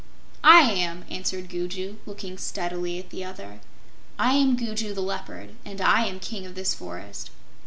[0.43, 3.59] "I am!" answered Gugu, looking steadily at the other.
[4.17, 7.29] "I am Gugu the Leopard, and I am King of this forest."